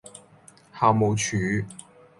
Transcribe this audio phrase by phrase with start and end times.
[0.73, 1.37] 校務處